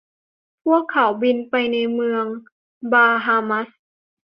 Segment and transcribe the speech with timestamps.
[0.63, 2.25] พวกเขาบินไปที่เมือง
[2.93, 3.67] บาฮามัส